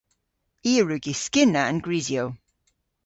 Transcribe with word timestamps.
I 0.69 0.71
a 0.81 0.83
wrug 0.83 1.05
yskynna 1.13 1.61
an 1.69 1.77
grisyow. 1.85 2.27